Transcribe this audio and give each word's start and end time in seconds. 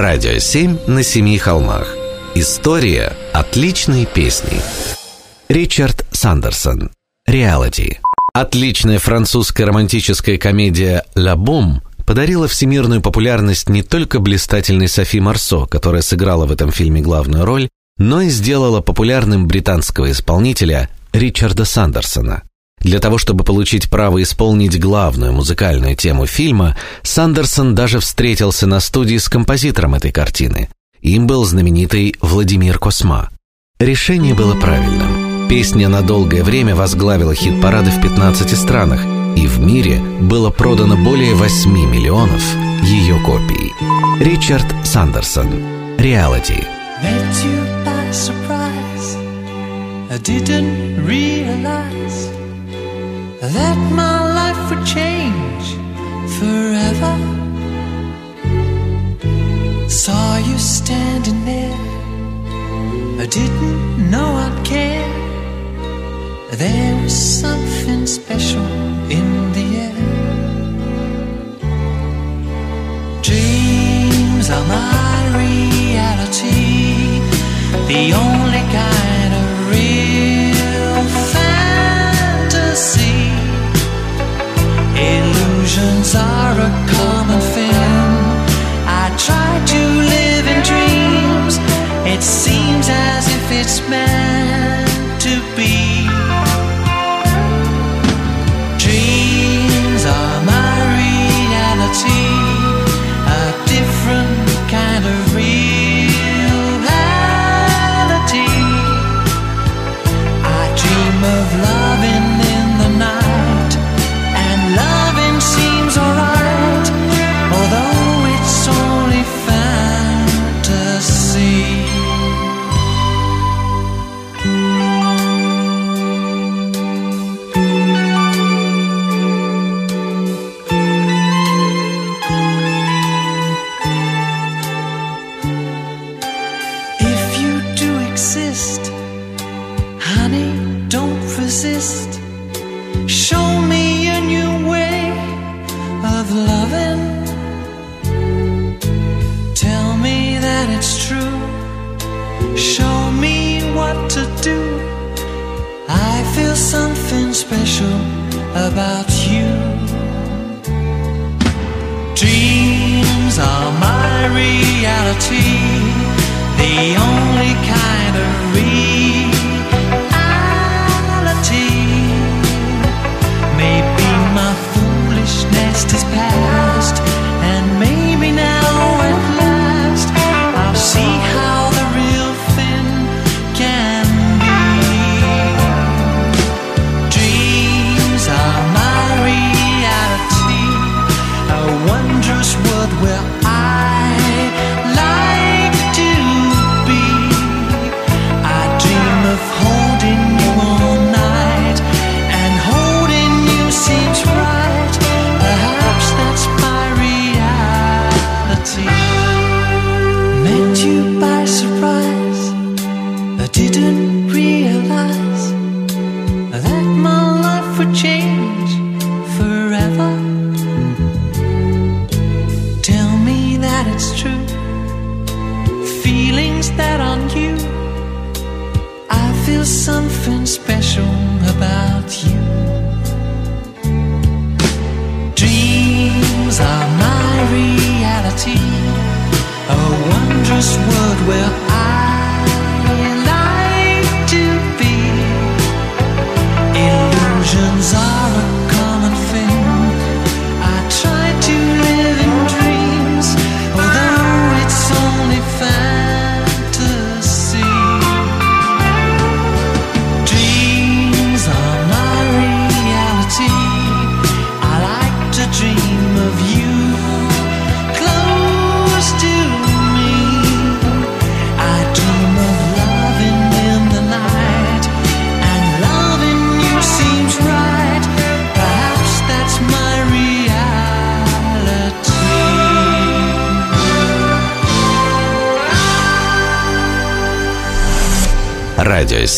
Радио 0.00 0.38
7 0.38 0.78
на 0.86 1.02
семи 1.02 1.36
холмах. 1.36 1.94
История 2.34 3.12
отличной 3.34 4.06
песни. 4.06 4.58
Ричард 5.50 6.06
Сандерсон. 6.10 6.90
Реалити. 7.26 7.98
Отличная 8.32 8.98
французская 8.98 9.66
романтическая 9.66 10.38
комедия 10.38 11.04
«Ла 11.14 11.36
Бом» 11.36 11.82
подарила 12.06 12.48
всемирную 12.48 13.02
популярность 13.02 13.68
не 13.68 13.82
только 13.82 14.20
блистательной 14.20 14.88
Софи 14.88 15.20
Марсо, 15.20 15.66
которая 15.66 16.00
сыграла 16.00 16.46
в 16.46 16.52
этом 16.52 16.72
фильме 16.72 17.02
главную 17.02 17.44
роль, 17.44 17.68
но 17.98 18.22
и 18.22 18.30
сделала 18.30 18.80
популярным 18.80 19.46
британского 19.46 20.10
исполнителя 20.10 20.88
Ричарда 21.12 21.66
Сандерсона. 21.66 22.44
Для 22.80 22.98
того, 22.98 23.18
чтобы 23.18 23.44
получить 23.44 23.90
право 23.90 24.22
исполнить 24.22 24.80
главную 24.80 25.32
музыкальную 25.32 25.96
тему 25.96 26.26
фильма, 26.26 26.76
Сандерсон 27.02 27.74
даже 27.74 28.00
встретился 28.00 28.66
на 28.66 28.80
студии 28.80 29.18
с 29.18 29.28
композитором 29.28 29.94
этой 29.94 30.12
картины. 30.12 30.68
Им 31.02 31.26
был 31.26 31.44
знаменитый 31.44 32.16
Владимир 32.20 32.78
Косма. 32.78 33.30
Решение 33.78 34.34
было 34.34 34.54
правильным. 34.54 35.48
Песня 35.48 35.88
на 35.88 36.02
долгое 36.02 36.42
время 36.42 36.74
возглавила 36.74 37.34
хит-парады 37.34 37.90
в 37.90 38.00
15 38.00 38.56
странах, 38.56 39.04
и 39.36 39.46
в 39.46 39.58
мире 39.58 40.00
было 40.20 40.50
продано 40.50 40.96
более 40.96 41.34
8 41.34 41.70
миллионов 41.70 42.42
ее 42.82 43.18
копий. 43.24 43.72
Ричард 44.20 44.66
Сандерсон. 44.84 45.48
Реалити. 45.98 46.64
I 50.12 50.18
didn't 50.18 51.06
realize 51.06 52.39
that 53.40 53.76
my 53.92 54.18
life 54.34 54.70
would 54.70 54.86
change 54.86 55.74
forever. 56.38 57.14
Saw 59.88 60.36
you 60.36 60.58
standing 60.58 61.44
there, 61.46 61.80
I 63.18 63.26
didn't 63.26 64.10
know 64.10 64.28
I'd 64.44 64.64
care. 64.64 65.08
There 66.52 67.02
was 67.02 67.14
something 67.14 68.06
special 68.06 68.66
in 69.08 69.52
the 69.56 69.66
air. 69.86 69.96
Dreams 73.22 74.50
are 74.50 74.66
my 74.66 75.18
reality, 75.44 77.20
the 77.88 78.12
only 78.12 78.62
kind 78.80 79.32
of 79.40 79.70
real 79.70 80.19
Illusions 85.70 86.16
are 86.16 86.58
a 86.58 86.70
common 86.90 87.40
thing. 87.54 87.72
I 88.90 89.06
try 89.16 89.52
to 89.72 89.82
live 90.14 90.46
in 90.48 90.62
dreams. 90.64 91.58
It 92.12 92.24
seems 92.24 92.88
as 92.90 93.28
if 93.28 93.52
it's 93.52 93.78
meant 93.88 94.39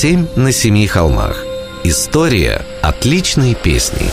7 0.03 0.27
на 0.35 0.51
семи 0.51 0.89
холмах. 0.89 1.45
История 1.85 2.67
отличной 2.83 3.55
песни. 3.55 4.11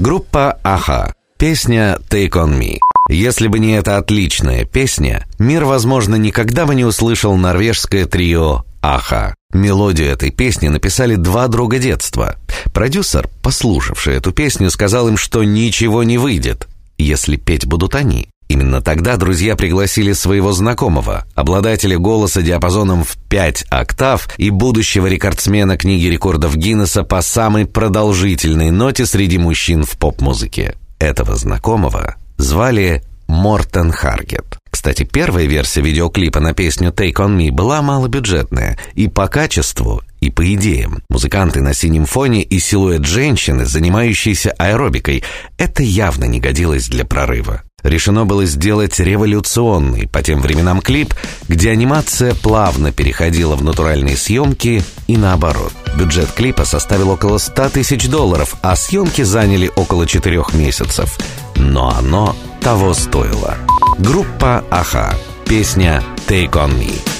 Группа 0.00 0.58
Аха. 0.64 1.14
Песня 1.38 1.98
Take 2.10 2.32
On 2.32 2.58
Me. 2.58 2.78
Если 3.08 3.46
бы 3.46 3.60
не 3.60 3.76
эта 3.76 3.96
отличная 3.98 4.64
песня, 4.64 5.24
мир, 5.38 5.66
возможно, 5.66 6.16
никогда 6.16 6.66
бы 6.66 6.74
не 6.74 6.84
услышал 6.84 7.36
норвежское 7.36 8.06
трио 8.06 8.64
«Аха». 8.82 9.36
Мелодию 9.52 10.08
этой 10.08 10.32
песни 10.32 10.66
написали 10.66 11.14
два 11.14 11.46
друга 11.46 11.78
детства. 11.78 12.34
Продюсер, 12.72 13.28
послушавший 13.40 14.16
эту 14.16 14.32
песню, 14.32 14.68
сказал 14.68 15.06
им, 15.06 15.16
что 15.16 15.44
ничего 15.44 16.02
не 16.02 16.18
выйдет, 16.18 16.66
если 16.98 17.36
петь 17.36 17.66
будут 17.66 17.94
они. 17.94 18.30
Именно 18.48 18.82
тогда 18.82 19.16
друзья 19.16 19.56
пригласили 19.56 20.12
своего 20.12 20.52
знакомого, 20.52 21.24
обладателя 21.34 21.98
голоса 21.98 22.42
диапазоном 22.42 23.02
в 23.04 23.16
5 23.28 23.66
октав 23.70 24.28
и 24.36 24.50
будущего 24.50 25.06
рекордсмена 25.06 25.76
книги 25.76 26.06
рекордов 26.06 26.56
Гиннесса 26.56 27.04
по 27.04 27.22
самой 27.22 27.66
продолжительной 27.66 28.70
ноте 28.70 29.06
среди 29.06 29.38
мужчин 29.38 29.84
в 29.84 29.96
поп-музыке. 29.96 30.76
Этого 30.98 31.36
знакомого 31.36 32.16
звали 32.36 33.02
Мортен 33.26 33.90
Харгет. 33.90 34.58
Кстати, 34.70 35.04
первая 35.04 35.46
версия 35.46 35.80
видеоклипа 35.80 36.40
на 36.40 36.52
песню 36.52 36.90
Take 36.90 37.14
On 37.14 37.36
Me 37.36 37.50
была 37.50 37.80
малобюджетная 37.80 38.78
и 38.94 39.08
по 39.08 39.28
качеству, 39.28 40.02
и 40.20 40.30
по 40.30 40.52
идеям. 40.54 41.02
Музыканты 41.08 41.60
на 41.60 41.74
синем 41.74 42.06
фоне 42.06 42.42
и 42.42 42.58
силуэт 42.58 43.04
женщины, 43.04 43.64
занимающейся 43.66 44.50
аэробикой, 44.52 45.24
это 45.56 45.82
явно 45.82 46.24
не 46.24 46.40
годилось 46.40 46.88
для 46.88 47.04
прорыва. 47.04 47.62
Решено 47.84 48.24
было 48.24 48.46
сделать 48.46 48.98
революционный 48.98 50.08
по 50.08 50.22
тем 50.22 50.40
временам 50.40 50.80
клип, 50.80 51.14
где 51.48 51.70
анимация 51.70 52.34
плавно 52.34 52.92
переходила 52.92 53.56
в 53.56 53.62
натуральные 53.62 54.16
съемки 54.16 54.82
и 55.06 55.16
наоборот. 55.18 55.72
Бюджет 55.96 56.30
клипа 56.32 56.64
составил 56.64 57.10
около 57.10 57.36
100 57.36 57.68
тысяч 57.68 58.08
долларов, 58.08 58.56
а 58.62 58.74
съемки 58.74 59.20
заняли 59.22 59.70
около 59.76 60.06
четырех 60.06 60.54
месяцев. 60.54 61.18
Но 61.56 61.94
оно 61.94 62.34
того 62.62 62.94
стоило. 62.94 63.56
Группа 63.98 64.64
«Аха». 64.70 65.14
Песня 65.46 66.02
«Take 66.26 66.52
on 66.52 66.70
me». 66.70 67.13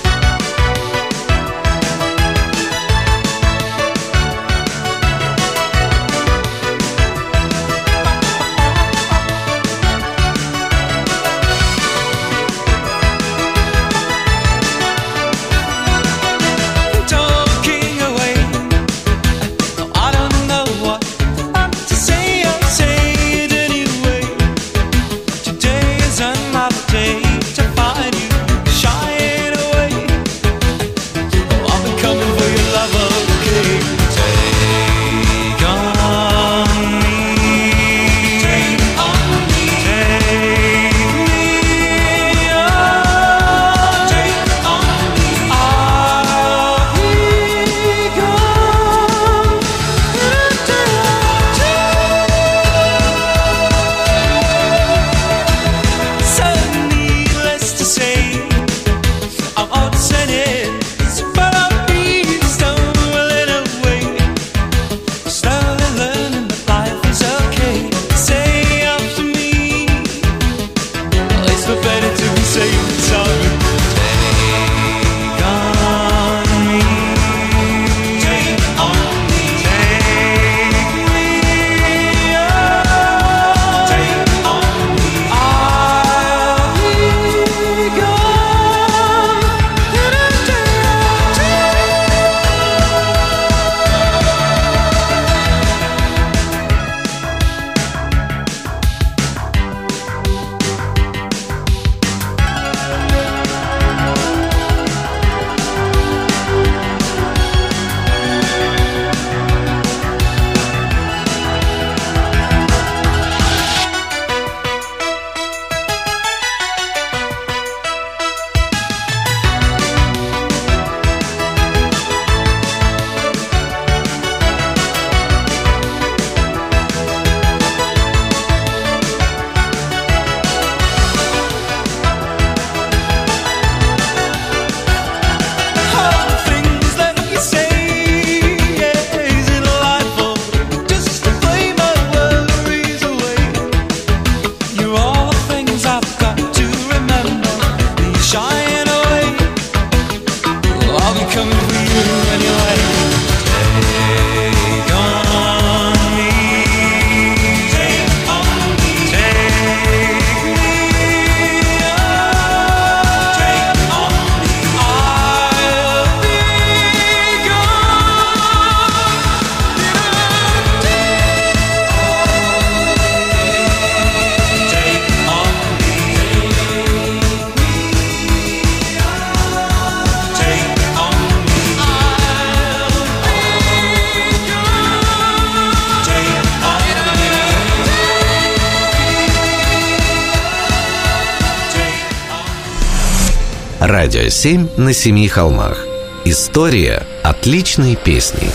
Радио 194.24 194.36
7 194.38 194.69
на 194.78 194.94
семи 194.94 195.28
холмах. 195.28 195.86
История 196.24 197.02
отличной 197.22 197.94
песни. 197.94 198.48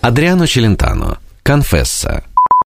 Адриано 0.00 0.48
Челентано. 0.48 1.18
«Конфесса». 1.44 2.24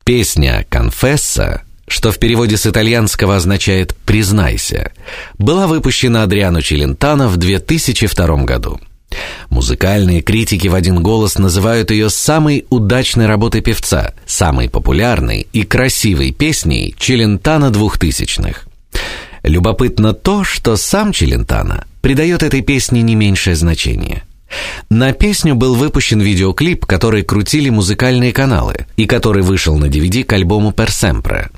Песня 0.05 0.63
«Конфесса» 0.69 1.63
что 1.87 2.11
в 2.11 2.19
переводе 2.19 2.57
с 2.57 2.67
итальянского 2.67 3.37
означает 3.37 3.97
«признайся», 4.05 4.91
была 5.39 5.65
выпущена 5.65 6.21
Адриано 6.21 6.61
Челентано 6.61 7.27
в 7.27 7.37
2002 7.37 8.43
году. 8.43 8.79
Музыкальные 9.49 10.21
критики 10.21 10.67
в 10.67 10.75
один 10.75 11.01
голос 11.01 11.39
называют 11.39 11.89
ее 11.89 12.11
самой 12.11 12.67
удачной 12.69 13.25
работой 13.25 13.61
певца, 13.61 14.13
самой 14.27 14.69
популярной 14.69 15.47
и 15.51 15.63
красивой 15.63 16.31
песней 16.31 16.93
Челентано 16.99 17.71
двухтысячных. 17.71 18.67
Любопытно 19.43 20.13
то, 20.13 20.43
что 20.43 20.75
сам 20.75 21.11
Челентано 21.11 21.85
придает 22.01 22.43
этой 22.43 22.61
песне 22.61 23.01
не 23.01 23.15
меньшее 23.15 23.55
значение. 23.55 24.23
На 24.89 25.13
песню 25.13 25.55
был 25.55 25.75
выпущен 25.75 26.19
видеоклип, 26.19 26.85
который 26.85 27.23
крутили 27.23 27.69
музыкальные 27.69 28.33
каналы 28.33 28.85
и 28.97 29.05
который 29.05 29.43
вышел 29.43 29.77
на 29.77 29.85
DVD 29.85 30.23
к 30.23 30.33
альбому 30.33 30.71
«Персемпре». 30.71 31.49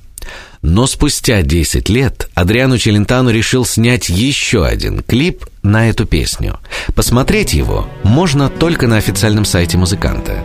Но 0.61 0.87
спустя 0.87 1.41
10 1.41 1.89
лет 1.89 2.29
Адриану 2.35 2.77
Челентану 2.77 3.31
решил 3.31 3.65
снять 3.65 4.07
еще 4.07 4.65
один 4.65 5.01
клип 5.01 5.45
на 5.61 5.89
эту 5.89 6.05
песню. 6.05 6.59
Посмотреть 6.95 7.53
его 7.53 7.87
можно 8.03 8.49
только 8.49 8.87
на 8.87 8.95
официальном 8.95 9.43
сайте 9.43 9.77
музыканта. 9.77 10.41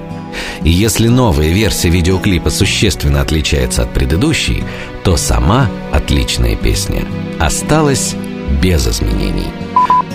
И 0.62 0.70
если 0.70 1.08
новая 1.08 1.48
версия 1.48 1.88
видеоклипа 1.88 2.50
существенно 2.50 3.20
отличается 3.20 3.82
от 3.82 3.92
предыдущей, 3.92 4.64
то 5.04 5.16
сама 5.16 5.68
отличная 5.92 6.56
песня 6.56 7.04
осталась 7.38 8.14
без 8.60 8.86
изменений. 8.86 9.48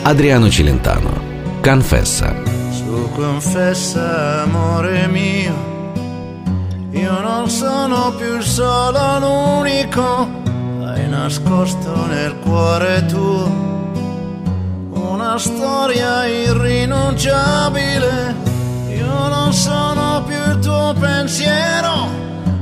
Адриано 0.04 0.50
Челентано. 0.50 1.12
Su 1.64 3.10
confessa, 3.16 4.44
amore 4.44 5.08
mio, 5.08 5.56
io 6.92 7.22
non 7.22 7.50
sono 7.50 8.14
più 8.18 8.42
solo 8.42 9.20
l'unico, 9.20 10.28
hai 10.86 11.08
nascosto 11.08 12.06
nel 12.08 12.36
cuore 12.44 13.06
tuo 13.06 13.74
una 15.34 15.38
storia 15.38 16.26
irrinunciabile. 16.26 18.53
Io 19.04 19.28
non 19.28 19.52
sono 19.52 20.24
più 20.26 20.36
il 20.36 20.60
tuo 20.60 20.94
pensiero, 20.98 22.08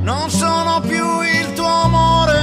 non 0.01 0.29
sono 0.29 0.79
più 0.81 1.21
il 1.21 1.53
tuo 1.53 1.67
amore 1.67 2.40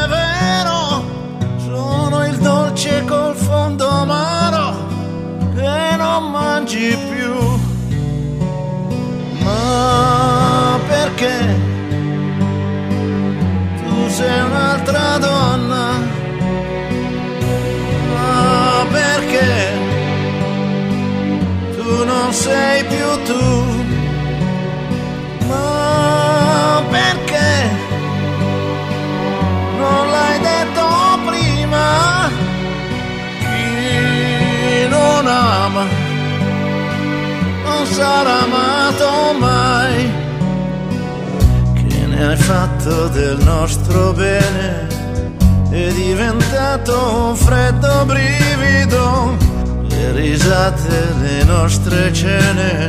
sarà 37.98 38.42
amato 38.42 39.34
mai. 39.38 40.10
Che 41.74 42.06
ne 42.06 42.26
hai 42.28 42.36
fatto 42.36 43.08
del 43.08 43.38
nostro 43.42 44.12
bene? 44.12 44.86
È 45.68 45.92
diventato 45.92 46.92
un 47.26 47.34
freddo 47.34 48.04
brivido. 48.04 49.36
Le 49.88 50.12
risate, 50.12 51.14
le 51.22 51.42
nostre 51.44 52.12
cene, 52.12 52.88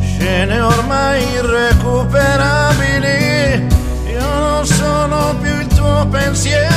scene 0.00 0.60
ormai 0.60 1.22
irrecuperabili. 1.40 3.66
Io 4.12 4.28
non 4.46 4.66
sono 4.66 5.34
più 5.40 5.58
il 5.58 5.68
tuo 5.68 6.06
pensiero, 6.10 6.67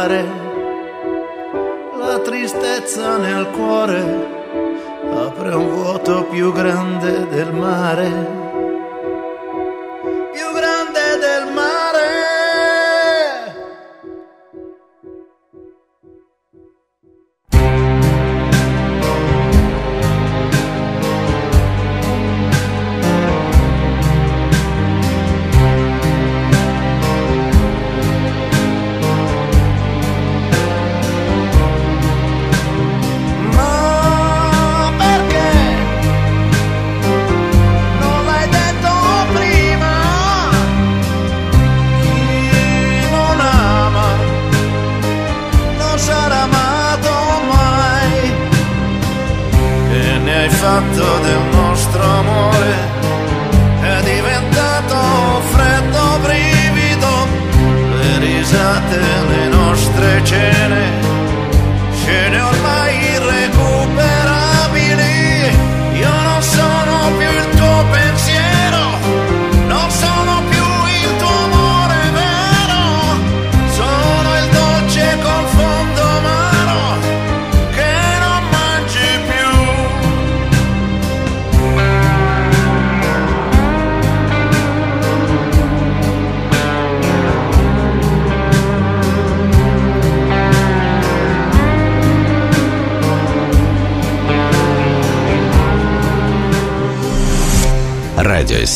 scompare, 0.00 0.24
la 1.98 2.18
tristezza 2.20 3.18
nel 3.18 3.46
cuore 3.48 4.28
apre 5.12 5.54
un 5.54 5.68
vuoto 5.68 6.24
più 6.24 6.52
grande 6.52 7.28
del 7.28 7.52
mare. 7.52 8.49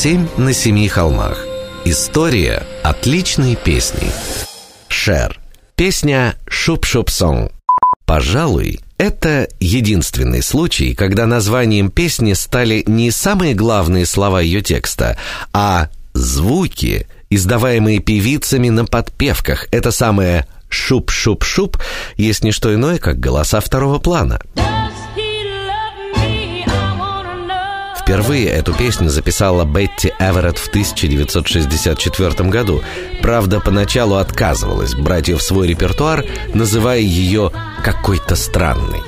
7 0.04 0.28
на 0.36 0.52
семи 0.52 0.86
холмах. 0.86 1.46
История 1.86 2.62
отличной 2.82 3.56
песни. 3.56 4.06
Шер. 4.86 5.40
Песня 5.76 6.34
«Шуп-шуп-сон». 6.46 7.48
Пожалуй, 8.04 8.80
это 8.98 9.48
единственный 9.60 10.42
случай, 10.42 10.92
когда 10.92 11.24
названием 11.24 11.90
песни 11.90 12.34
стали 12.34 12.84
не 12.86 13.10
самые 13.10 13.54
главные 13.54 14.04
слова 14.04 14.42
ее 14.42 14.60
текста, 14.60 15.16
а 15.54 15.88
звуки, 16.12 17.06
издаваемые 17.30 18.00
певицами 18.00 18.68
на 18.68 18.84
подпевках. 18.84 19.68
Это 19.72 19.90
самое 19.90 20.46
«шуп-шуп-шуп» 20.68 21.78
есть 22.18 22.44
не 22.44 22.52
что 22.52 22.74
иное, 22.74 22.98
как 22.98 23.18
голоса 23.20 23.58
второго 23.60 23.98
плана. 23.98 24.38
Впервые 28.14 28.46
эту 28.46 28.72
песню 28.72 29.08
записала 29.08 29.64
Бетти 29.64 30.12
Эверетт 30.20 30.58
в 30.58 30.68
1964 30.68 32.48
году. 32.48 32.80
Правда, 33.20 33.58
поначалу 33.58 34.14
отказывалась 34.14 34.94
брать 34.94 35.26
ее 35.26 35.36
в 35.36 35.42
свой 35.42 35.66
репертуар, 35.66 36.24
называя 36.54 37.00
ее 37.00 37.50
«какой-то 37.82 38.36
странной». 38.36 39.00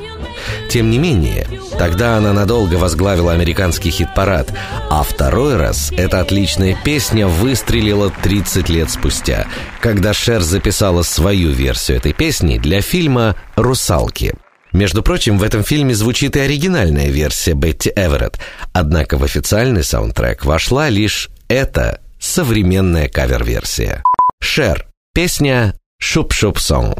Тем 0.68 0.90
не 0.90 0.98
менее, 0.98 1.46
тогда 1.78 2.16
она 2.16 2.32
надолго 2.32 2.74
возглавила 2.74 3.32
американский 3.32 3.90
хит-парад, 3.90 4.52
а 4.90 5.04
второй 5.04 5.54
раз 5.54 5.92
эта 5.92 6.18
отличная 6.18 6.76
песня 6.84 7.28
выстрелила 7.28 8.10
30 8.10 8.68
лет 8.68 8.90
спустя, 8.90 9.46
когда 9.80 10.12
Шер 10.14 10.42
записала 10.42 11.02
свою 11.02 11.52
версию 11.52 11.98
этой 11.98 12.12
песни 12.12 12.58
для 12.58 12.80
фильма 12.80 13.36
«Русалки». 13.54 14.34
Между 14.76 15.02
прочим, 15.02 15.38
в 15.38 15.42
этом 15.42 15.64
фильме 15.64 15.94
звучит 15.94 16.36
и 16.36 16.40
оригинальная 16.40 17.08
версия 17.08 17.54
Бетти 17.54 17.90
Эверетт, 17.96 18.38
однако 18.74 19.16
в 19.16 19.24
официальный 19.24 19.82
саундтрек 19.82 20.44
вошла 20.44 20.90
лишь 20.90 21.30
эта 21.48 22.02
современная 22.20 23.08
кавер-версия. 23.08 24.02
Шер. 24.42 24.86
Песня 25.14 25.72
«Shoop 25.98 26.35
Shoop 26.35 26.61
Song». 26.61 26.98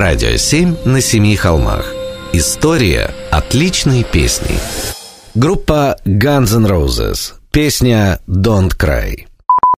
Радио 0.00 0.38
7 0.38 0.76
на 0.86 1.02
семи 1.02 1.36
холмах. 1.36 1.92
История 2.32 3.10
отличной 3.30 4.02
песни. 4.02 4.56
Группа 5.34 5.98
Guns 6.06 6.56
N' 6.56 6.64
Roses. 6.64 7.34
Песня 7.50 8.18
Don't 8.26 8.70
Cry. 8.78 9.26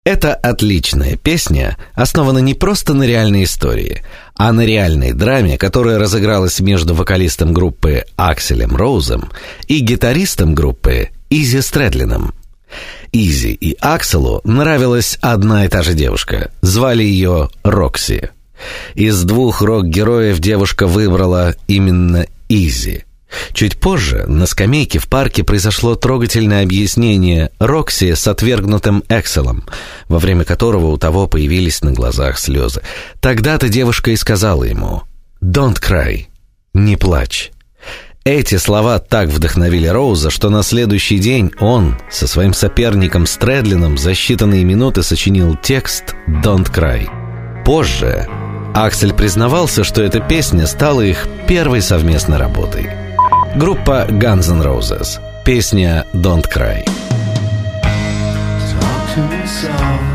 Эта 0.04 0.34
отличная 0.34 1.16
песня 1.16 1.78
основана 1.94 2.36
не 2.36 2.52
просто 2.52 2.92
на 2.92 3.04
реальной 3.04 3.44
истории, 3.44 4.02
а 4.34 4.52
на 4.52 4.66
реальной 4.66 5.14
драме, 5.14 5.56
которая 5.56 5.98
разыгралась 5.98 6.60
между 6.60 6.92
вокалистом 6.94 7.54
группы 7.54 8.04
Акселем 8.16 8.76
Роузом 8.76 9.30
и 9.68 9.78
гитаристом 9.78 10.54
группы 10.54 11.08
Изи 11.30 11.62
Стрэдлином. 11.62 12.34
Изи 13.10 13.54
и 13.54 13.74
Акселу 13.80 14.42
нравилась 14.44 15.16
одна 15.22 15.64
и 15.64 15.68
та 15.68 15.80
же 15.80 15.94
девушка. 15.94 16.50
Звали 16.60 17.04
ее 17.04 17.48
Рокси. 17.64 18.32
Из 18.94 19.22
двух 19.24 19.62
рок-героев 19.62 20.38
девушка 20.38 20.86
выбрала 20.86 21.54
именно 21.66 22.26
Изи. 22.48 23.04
Чуть 23.52 23.78
позже 23.78 24.24
на 24.26 24.46
скамейке 24.46 24.98
в 24.98 25.08
парке 25.08 25.44
произошло 25.44 25.94
трогательное 25.94 26.62
объяснение 26.64 27.50
Рокси 27.58 28.14
с 28.14 28.26
отвергнутым 28.26 29.04
Экселом, 29.08 29.64
во 30.08 30.18
время 30.18 30.44
которого 30.44 30.88
у 30.88 30.96
того 30.96 31.26
появились 31.26 31.82
на 31.82 31.92
глазах 31.92 32.38
слезы. 32.38 32.82
Тогда-то 33.20 33.68
девушка 33.68 34.10
и 34.10 34.16
сказала 34.16 34.64
ему 34.64 35.02
«Don't 35.42 35.80
cry», 35.80 36.26
«Не 36.74 36.96
плачь». 36.96 37.52
Эти 38.24 38.58
слова 38.58 38.98
так 38.98 39.28
вдохновили 39.28 39.86
Роуза, 39.86 40.28
что 40.28 40.50
на 40.50 40.62
следующий 40.62 41.18
день 41.18 41.52
он 41.58 41.96
со 42.10 42.26
своим 42.26 42.52
соперником 42.52 43.26
Стрэдлином 43.26 43.96
за 43.96 44.10
считанные 44.10 44.62
минуты 44.62 45.02
сочинил 45.02 45.56
текст 45.56 46.14
«Don't 46.28 46.70
cry». 46.70 47.08
Позже 47.64 48.28
Аксель 48.74 49.12
признавался, 49.12 49.84
что 49.84 50.02
эта 50.02 50.20
песня 50.20 50.66
стала 50.66 51.00
их 51.00 51.26
первой 51.46 51.82
совместной 51.82 52.38
работой. 52.38 52.90
Группа 53.56 54.06
Guns 54.08 54.50
N' 54.50 54.62
Roses. 54.62 55.20
Песня 55.44 56.06
«Don't 56.12 56.46
Cry». 56.48 56.84
Talk 58.80 60.00
to. 60.00 60.09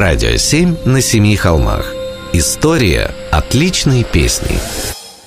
Радио 0.00 0.38
7 0.38 0.76
на 0.86 1.02
семи 1.02 1.36
холмах. 1.36 1.92
История 2.32 3.10
отличной 3.30 4.02
песни. 4.02 4.58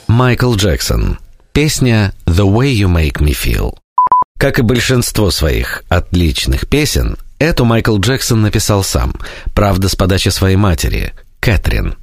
Майкл 0.08 0.56
Джексон. 0.56 1.20
Песня 1.52 2.12
«The 2.26 2.52
Way 2.52 2.74
You 2.74 2.88
Make 2.88 3.20
Me 3.20 3.36
Feel». 3.36 3.76
Как 4.40 4.58
и 4.58 4.64
большинство 4.64 5.30
своих 5.30 5.84
отличных 5.90 6.68
песен, 6.68 7.18
эту 7.38 7.66
Майкл 7.66 8.00
Джексон 8.00 8.42
написал 8.42 8.84
сам, 8.84 9.14
правда, 9.54 9.90
с 9.90 9.96
подачи 9.96 10.30
своей 10.30 10.56
матери, 10.56 11.14
Кэтрин. 11.40 11.94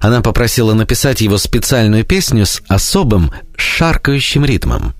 Она 0.00 0.22
попросила 0.22 0.74
написать 0.74 1.20
его 1.20 1.38
специальную 1.38 2.04
песню 2.04 2.46
с 2.46 2.62
особым 2.66 3.30
шаркающим 3.56 4.44
ритмом. 4.44 4.96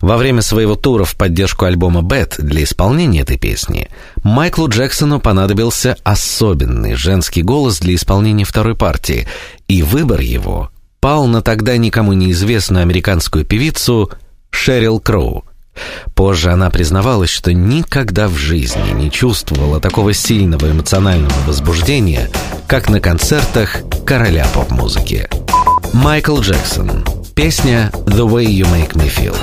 Во 0.00 0.16
время 0.16 0.42
своего 0.42 0.76
тура 0.76 1.04
в 1.04 1.16
поддержку 1.16 1.64
альбома 1.64 2.02
«Бэт» 2.02 2.36
для 2.38 2.64
исполнения 2.64 3.20
этой 3.20 3.38
песни 3.38 3.88
Майклу 4.22 4.68
Джексону 4.68 5.20
понадобился 5.20 5.96
особенный 6.04 6.94
женский 6.94 7.42
голос 7.42 7.80
для 7.80 7.94
исполнения 7.94 8.44
второй 8.44 8.74
партии, 8.74 9.26
и 9.68 9.82
выбор 9.82 10.20
его 10.20 10.70
пал 11.00 11.26
на 11.26 11.42
тогда 11.42 11.76
никому 11.76 12.12
неизвестную 12.12 12.82
американскую 12.82 13.44
певицу 13.44 14.10
Шерил 14.50 15.00
Кроу. 15.00 15.44
Позже 16.14 16.50
она 16.50 16.68
признавалась, 16.70 17.30
что 17.30 17.52
никогда 17.52 18.28
в 18.28 18.36
жизни 18.36 18.92
не 18.92 19.10
чувствовала 19.10 19.80
такого 19.80 20.12
сильного 20.12 20.70
эмоционального 20.70 21.32
возбуждения, 21.46 22.28
как 22.66 22.90
на 22.90 23.00
концертах 23.00 23.78
короля 24.04 24.46
поп-музыки. 24.52 25.28
Майкл 25.92 26.38
Джексон. 26.40 27.04
Песня 27.34 27.90
«The 28.06 28.28
Way 28.28 28.46
You 28.46 28.66
Make 28.66 28.92
Me 28.94 29.08
Feel». 29.08 29.36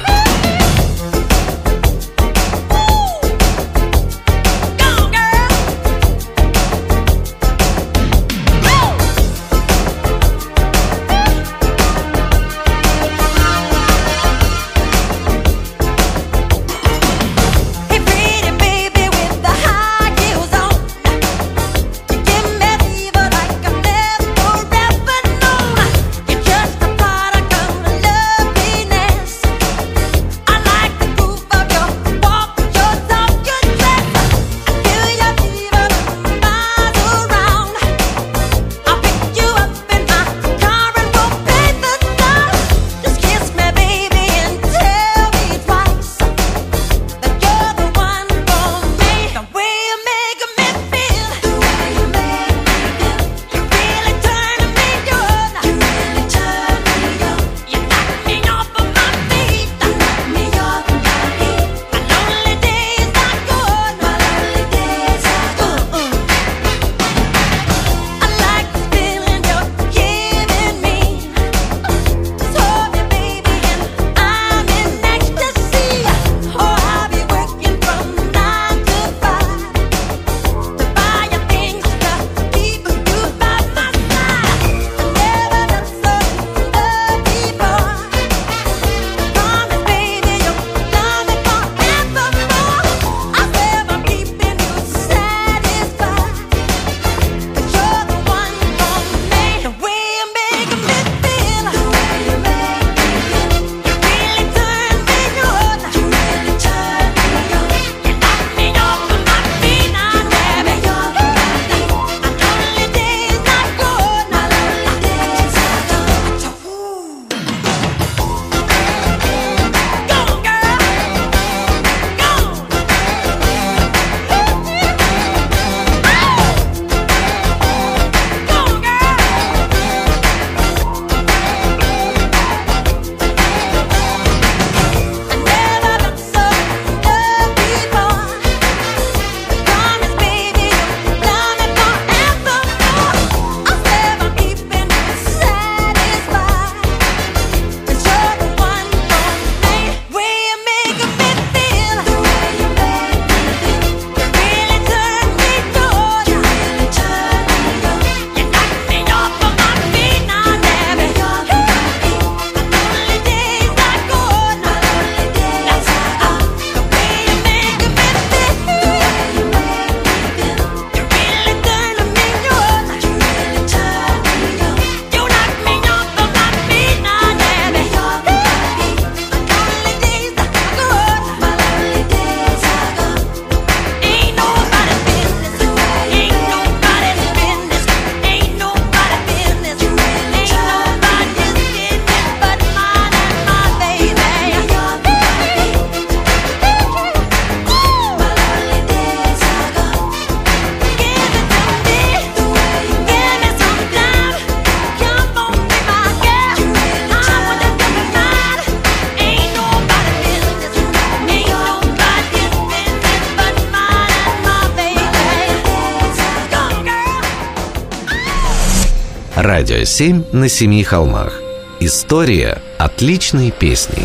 Радио 219.39 219.83
7 219.83 220.23
на 220.31 220.49
семи 220.49 220.83
холмах. 220.83 221.39
История 221.79 222.59
отличной 222.79 223.51
песни. 223.51 224.03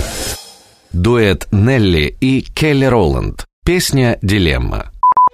Дуэт 0.92 1.49
Нелли 1.51 2.14
и 2.21 2.42
Келли 2.42 2.85
Роланд. 2.85 3.47
Песня 3.64 4.18
«Дилемма». 4.21 4.90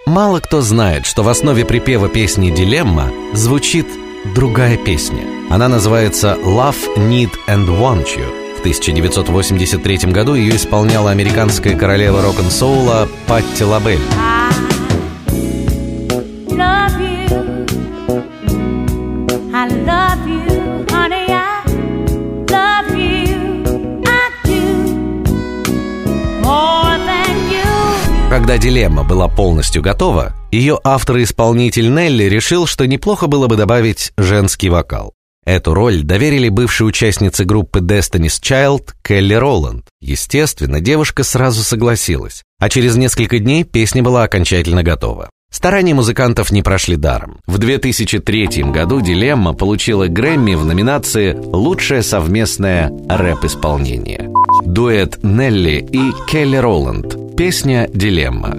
Мало 0.07 0.39
кто 0.39 0.61
знает, 0.61 1.05
что 1.05 1.25
в 1.25 1.29
основе 1.29 1.65
припева 1.65 2.09
песни 2.09 2.51
«Дилемма» 2.51 3.11
звучит 3.33 3.89
другая 4.37 4.77
песня. 4.77 5.25
Она 5.51 5.67
называется 5.67 6.39
«Love, 6.45 6.97
Need 6.97 7.33
and 7.49 7.67
Want 7.67 8.07
You». 8.17 8.55
В 8.57 8.61
1983 8.61 10.13
году 10.13 10.37
ее 10.37 10.55
исполняла 10.55 11.11
американская 11.11 11.77
королева 11.77 12.23
рок-н-соула 12.23 13.09
Патти 13.27 13.65
Лабель. 13.65 13.99
Когда 28.39 28.57
«Дилемма» 28.57 29.03
была 29.03 29.27
полностью 29.27 29.83
готова, 29.83 30.33
ее 30.53 30.79
автор 30.85 31.17
и 31.17 31.25
исполнитель 31.25 31.93
Нелли 31.93 32.23
решил, 32.23 32.69
что 32.69 32.87
неплохо 32.87 33.27
было 33.27 33.49
бы 33.49 33.57
добавить 33.57 34.13
женский 34.17 34.69
вокал. 34.69 35.13
Эту 35.45 35.75
роль 35.75 36.05
доверили 36.05 36.49
бывшей 36.49 36.87
участнице 36.87 37.45
группы 37.45 37.81
Destiny's 37.81 38.41
Child 38.41 38.93
Келли 39.03 39.35
Роланд. 39.35 39.87
Естественно, 40.01 40.81
девушка 40.81 41.25
сразу 41.25 41.65
согласилась, 41.65 42.45
а 42.61 42.69
через 42.69 42.95
несколько 42.95 43.41
дней 43.41 43.65
песня 43.65 44.05
была 44.05 44.23
окончательно 44.23 44.85
готова. 44.85 45.31
Старания 45.51 45.95
музыкантов 45.95 46.53
не 46.53 46.63
прошли 46.63 46.97
даром. 46.97 47.41
В 47.47 47.59
2003 47.59 48.65
году 48.65 49.01
«Дилемма» 49.01 49.55
получила 49.55 50.07
Грэмми 50.07 50.55
в 50.55 50.65
номинации 50.65 51.35
«Лучшее 51.35 52.03
совместное 52.03 52.93
рэп-исполнение». 53.09 54.31
Дуэт 54.65 55.23
Нелли 55.23 55.87
и 55.91 56.13
Келли 56.29 56.57
Роланд. 56.57 57.37
Песня 57.37 57.89
«Дилемма». 57.93 58.59